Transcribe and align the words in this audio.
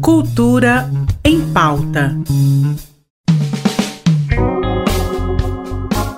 Cultura 0.00 0.90
em 1.24 1.40
pauta. 1.52 2.16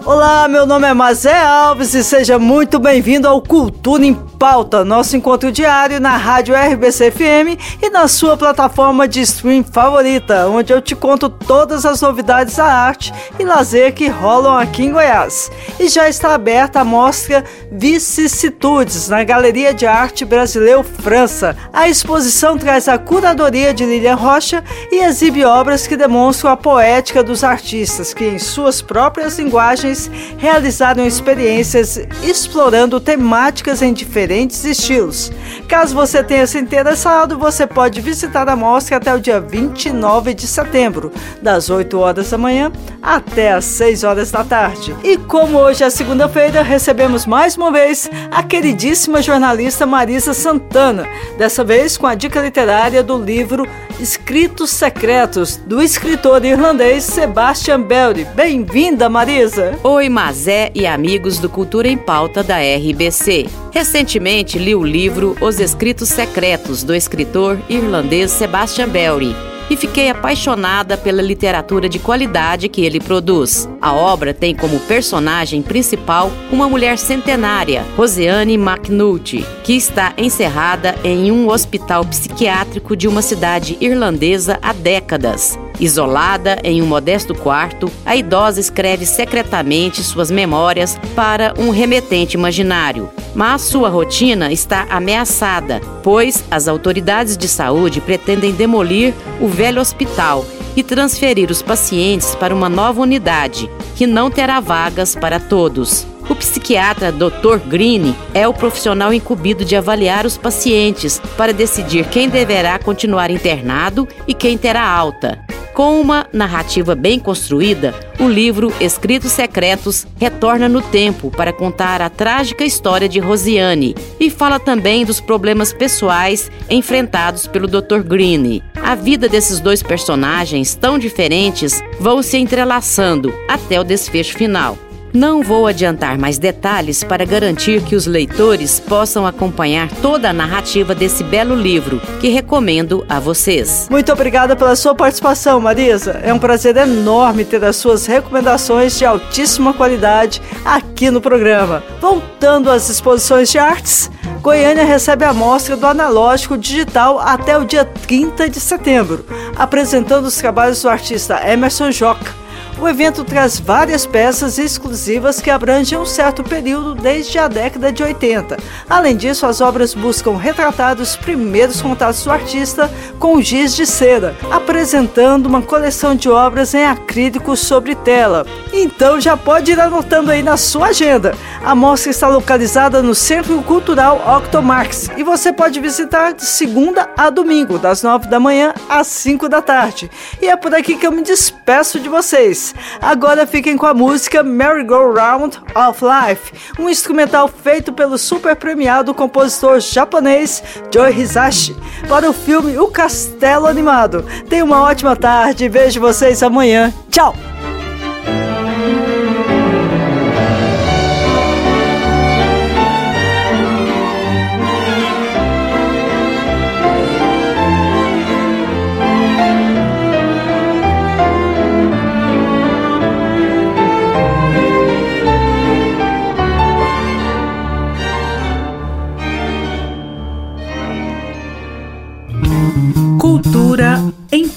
Olá, 0.05 0.49
meu 0.49 0.67
nome 0.67 0.89
é 0.89 0.95
Mazé 0.95 1.41
Alves 1.43 1.95
e 1.95 2.03
seja 2.03 2.39
muito 2.39 2.79
bem-vindo 2.79 3.29
ao 3.29 3.41
Cultura 3.41 4.05
em 4.05 4.15
Pauta, 4.41 4.87
nosso 4.87 5.19
encontro 5.19 5.53
diário 5.53 6.01
na 6.01 6.17
Rádio 6.17 6.55
RBC 6.55 7.11
FM 7.11 7.61
e 7.83 7.91
na 7.91 8.09
sua 8.09 8.39
plataforma 8.39 9.07
de 9.07 9.21
stream 9.21 9.63
favorita, 9.63 10.49
onde 10.49 10.73
eu 10.73 10.81
te 10.81 10.97
conto 10.97 11.29
todas 11.29 11.85
as 11.85 12.01
novidades 12.01 12.57
da 12.57 12.65
arte 12.65 13.13
e 13.39 13.45
lazer 13.45 13.93
que 13.93 14.09
rolam 14.09 14.57
aqui 14.57 14.85
em 14.85 14.93
Goiás. 14.93 15.51
E 15.79 15.91
já 15.91 16.09
está 16.09 16.33
aberta 16.33 16.81
a 16.81 16.85
mostra 16.87 17.45
Vicissitudes 17.71 19.11
na 19.11 19.23
Galeria 19.25 19.75
de 19.75 19.85
Arte 19.85 20.25
Brasileiro 20.25 20.83
França. 20.83 21.55
A 21.71 21.87
exposição 21.87 22.57
traz 22.57 22.89
a 22.89 22.97
curadoria 22.97 23.75
de 23.75 23.85
Lilian 23.85 24.15
Rocha 24.15 24.65
e 24.91 25.05
exibe 25.05 25.45
obras 25.45 25.87
que 25.87 25.99
demonstram 25.99 26.51
a 26.51 26.57
poética 26.57 27.23
dos 27.23 27.45
artistas 27.45 28.15
que, 28.15 28.25
em 28.25 28.39
suas 28.39 28.81
próprias 28.81 29.39
linguagens, 29.39 30.11
realizaram 30.39 31.05
experiências 31.05 31.99
explorando 32.23 32.99
temáticas 32.99 33.83
em 33.83 33.93
diferentes 33.93 34.30
diferentes 34.31 34.65
estilos. 34.65 35.33
Caso 35.67 35.93
você 35.95 36.23
tenha 36.23 36.47
se 36.47 36.57
interessado, 36.57 37.37
você 37.37 37.67
pode 37.67 38.01
visitar 38.01 38.49
a 38.49 38.55
mostra 38.55 38.97
até 38.97 39.13
o 39.13 39.21
dia 39.21 39.41
29 39.41 40.35
de 40.35 40.47
setembro, 40.47 41.13
das 41.43 41.69
8 41.69 41.99
horas 41.99 42.31
da 42.31 42.39
manhã 42.39 42.71
até 43.03 43.53
as 43.53 43.65
6 43.65 44.05
horas 44.05 44.31
da 44.31 44.45
tarde. 44.45 44.95
E 45.03 45.17
como 45.17 45.59
hoje 45.59 45.85
é 45.85 45.91
segunda-feira, 45.91 46.63
recebemos 46.63 47.27
mais 47.27 47.57
uma 47.57 47.71
vez 47.71 48.09
a 48.31 48.43
queridíssima 48.43 49.23
jornalista 49.23 49.87
Marisa 49.87 50.35
Santana, 50.35 51.07
dessa 51.39 51.65
vez 51.65 51.97
com 51.97 52.07
a 52.07 52.15
dica 52.15 52.41
literária 52.41 53.03
do 53.03 53.19
livro 53.19 53.67
Escritos 53.99 54.71
Secretos, 54.71 55.57
do 55.57 55.83
escritor 55.83 56.45
irlandês 56.45 57.05
Sebastian 57.05 57.83
Belly. 57.83 58.25
Bem-vinda, 58.35 59.09
Marisa! 59.09 59.79
Oi, 59.83 60.09
Mazé 60.09 60.71
e 60.75 60.87
amigos 60.87 61.39
do 61.39 61.49
Cultura 61.49 61.89
em 61.89 61.99
Pauta 61.99 62.43
da 62.43 62.57
RBC. 62.59 63.47
Recentemente 63.71 64.59
li 64.59 64.75
o 64.75 64.83
livro 64.83 65.37
Os 65.41 65.61
Escritos 65.61 66.09
Secretos, 66.09 66.83
do 66.83 66.95
escritor 66.95 67.59
irlandês 67.69 68.31
Sebastian 68.31 68.89
Belly 68.89 69.50
e 69.71 69.77
fiquei 69.77 70.11
apaixonada 70.11 70.99
pela 70.99 71.23
literatura 71.23 71.89
de 71.89 72.01
qualidade 72.01 72.69
que 72.69 72.85
ele 72.85 72.99
produz. 73.01 73.69
A 73.81 73.93
obra 73.95 74.35
tem 74.35 74.55
como 74.55 74.81
personagem 74.81 75.63
principal 75.63 76.31
uma 76.51 76.69
mulher 76.69 76.99
centenária, 76.99 77.87
Roseanne 77.97 78.55
McNulty, 78.55 79.47
que 79.63 79.75
está 79.75 80.13
encerrada 80.19 80.97
em 81.05 81.31
um 81.31 81.49
hospital 81.49 82.05
psiquiátrico 82.05 82.97
de 82.97 83.07
uma 83.07 83.23
cidade 83.23 83.79
irlandesa 83.81 84.59
há 84.61 84.73
décadas. 84.73 85.57
Isolada 85.81 86.59
em 86.63 86.83
um 86.83 86.87
modesto 86.87 87.35
quarto, 87.35 87.91
a 88.05 88.15
idosa 88.15 88.61
escreve 88.61 89.07
secretamente 89.07 90.03
suas 90.03 90.31
memórias 90.31 91.01
para 91.17 91.55
um 91.59 91.71
remetente 91.71 92.37
imaginário. 92.37 93.09
Mas 93.35 93.63
sua 93.63 93.89
rotina 93.89 94.53
está 94.53 94.87
ameaçada, 94.91 95.81
pois 96.03 96.45
as 96.51 96.69
autoridades 96.69 97.35
de 97.35 97.49
saúde 97.49 98.01
pretendem 98.01 98.53
demolir 98.53 99.15
o 99.41 99.49
velho 99.49 99.81
hospital 99.81 100.45
e 100.77 100.83
transferir 100.83 101.51
os 101.51 101.63
pacientes 101.63 102.35
para 102.35 102.55
uma 102.55 102.69
nova 102.69 103.01
unidade, 103.01 103.71
que 103.97 104.07
não 104.07 104.31
terá 104.31 104.61
vagas 104.61 105.17
para 105.17 105.41
todos. 105.41 106.07
O 106.29 106.35
psiquiatra 106.35 107.11
Dr. 107.11 107.59
Green 107.67 108.15
é 108.35 108.47
o 108.47 108.55
profissional 108.55 109.13
incumbido 109.13 109.65
de 109.65 109.75
avaliar 109.75 110.27
os 110.27 110.37
pacientes 110.37 111.21
para 111.37 111.53
decidir 111.53 112.07
quem 112.07 112.29
deverá 112.29 112.79
continuar 112.79 113.31
internado 113.31 114.07
e 114.29 114.35
quem 114.35 114.57
terá 114.57 114.87
alta. 114.87 115.50
Com 115.81 115.99
uma 115.99 116.27
narrativa 116.31 116.95
bem 116.95 117.19
construída, 117.19 117.95
o 118.19 118.29
livro 118.29 118.71
Escritos 118.83 119.33
Secretos 119.33 120.07
retorna 120.19 120.69
no 120.69 120.83
tempo 120.83 121.31
para 121.31 121.55
contar 121.55 122.03
a 122.03 122.11
trágica 122.11 122.67
história 122.67 123.09
de 123.09 123.19
Rosiane 123.19 123.95
e 124.21 124.29
fala 124.29 124.61
também 124.61 125.07
dos 125.07 125.23
problemas 125.23 125.73
pessoais 125.73 126.51
enfrentados 126.69 127.47
pelo 127.47 127.67
Dr. 127.67 128.03
Green. 128.05 128.61
A 128.75 128.95
vida 128.95 129.27
desses 129.27 129.59
dois 129.59 129.83
personagens 129.83 130.75
tão 130.75 130.99
diferentes 130.99 131.83
vão 131.99 132.23
se 132.23 132.37
entrelaçando 132.37 133.33
até 133.49 133.81
o 133.81 133.85
desfecho 133.85 134.37
final. 134.37 134.77
Não 135.13 135.43
vou 135.43 135.67
adiantar 135.67 136.17
mais 136.17 136.39
detalhes 136.39 137.03
para 137.03 137.25
garantir 137.25 137.83
que 137.83 137.97
os 137.97 138.07
leitores 138.07 138.79
possam 138.79 139.27
acompanhar 139.27 139.91
toda 140.01 140.31
a 140.31 140.33
narrativa 140.33 140.95
desse 140.95 141.25
belo 141.25 141.57
livro, 141.57 142.01
que 142.21 142.29
recomendo 142.29 143.05
a 143.09 143.19
vocês. 143.19 143.89
Muito 143.91 144.13
obrigada 144.13 144.55
pela 144.55 144.77
sua 144.77 144.95
participação, 144.95 145.61
Marisa. 145.61 146.21
É 146.23 146.33
um 146.33 146.39
prazer 146.39 146.77
enorme 146.77 147.45
ter 147.45 147.65
as 147.65 147.75
suas 147.75 148.07
recomendações 148.07 148.97
de 148.97 149.05
altíssima 149.05 149.75
qualidade 149.75 150.41
aqui 150.65 151.11
no 151.11 151.21
programa. 151.21 151.83
Voltando 152.01 152.71
às 152.71 152.89
exposições 152.89 153.51
de 153.51 153.59
artes, 153.59 154.09
Goiânia 154.41 154.85
recebe 154.85 155.25
a 155.25 155.35
mostra 155.35 155.77
do 155.77 155.87
analógico 155.87 156.57
digital 156.57 157.19
até 157.19 157.59
o 157.59 157.65
dia 157.65 157.85
30 157.85 158.49
de 158.49 158.61
setembro, 158.61 159.27
apresentando 159.57 160.27
os 160.27 160.37
trabalhos 160.37 160.81
do 160.81 160.89
artista 160.89 161.41
Emerson 161.47 161.91
Joca 161.91 162.40
o 162.81 162.89
evento 162.89 163.25
traz 163.25 163.61
várias 163.61 164.07
peças 164.07 164.59
exclusivas 164.59 165.39
que 165.39 165.51
abrangem 165.51 165.99
um 165.99 166.07
certo 166.07 166.43
período 166.43 166.95
desde 166.95 167.39
a 167.39 167.47
década 167.47 167.93
de 167.93 168.03
80. 168.03 168.57
Além 168.89 169.17
disso, 169.17 169.45
as 169.45 169.61
obras 169.61 169.93
buscam 169.93 170.37
retratar 170.37 170.99
os 170.99 171.15
primeiros 171.15 171.83
contatos 171.83 172.25
do 172.25 172.31
artista 172.31 172.91
com 173.19 173.37
o 173.37 173.43
giz 173.43 173.77
de 173.77 173.85
cera, 173.85 174.35
apresentando 174.51 175.47
uma 175.47 175.61
coleção 175.61 176.15
de 176.15 176.31
obras 176.31 176.73
em 176.73 176.87
acrílico 176.87 177.55
sobre 177.55 177.95
tela. 177.95 178.47
Então 178.73 179.21
já 179.21 179.37
pode 179.37 179.73
ir 179.73 179.81
anotando 179.81 180.31
aí 180.31 180.43
na 180.43 180.57
sua 180.57 180.89
agenda. 180.89 181.35
A 181.63 181.75
mostra 181.75 182.11
está 182.11 182.29
localizada 182.29 183.03
no 183.03 183.15
Centro 183.15 183.61
Cultural 183.63 184.23
Octomarx 184.39 185.11
e 185.19 185.23
você 185.23 185.53
pode 185.53 185.79
visitar 185.81 186.33
de 186.33 186.47
segunda 186.47 187.11
a 187.17 187.29
domingo, 187.29 187.79
das 187.79 188.03
9 188.03 188.29
da 188.29 188.41
manhã 188.41 188.73
às 188.89 189.07
5 189.09 189.49
da 189.51 189.61
tarde. 189.61 190.11
E 190.41 190.49
é 190.49 190.57
por 190.57 190.75
aqui 190.75 190.97
que 190.97 191.07
eu 191.07 191.13
me 191.13 191.23
despeço 191.23 192.01
de 192.01 192.09
vocês. 192.09 192.70
Agora 193.01 193.47
fiquem 193.47 193.77
com 193.77 193.87
a 193.87 193.95
música 193.95 194.43
Merry 194.43 194.85
Go 194.85 195.13
Round 195.13 195.59
of 195.75 196.01
Life, 196.05 196.53
um 196.79 196.89
instrumental 196.89 197.49
feito 197.49 197.93
pelo 197.93 198.19
super 198.19 198.57
premiado 198.57 199.15
compositor 199.15 199.81
japonês 199.81 200.63
Joe 200.93 201.13
Hisashi 201.13 201.77
para 202.09 202.29
o 202.29 202.33
filme 202.33 202.79
O 202.79 202.89
Castelo 202.89 203.67
Animado. 203.67 204.25
Tenha 204.49 204.65
uma 204.65 204.83
ótima 204.83 205.17
tarde, 205.17 205.69
vejo 205.69 206.01
vocês 206.01 206.43
amanhã. 206.43 206.93
Tchau! 207.11 207.50